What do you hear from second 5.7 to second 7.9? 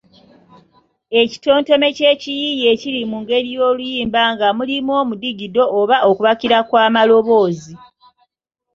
oba okubakira kw’amaloboozi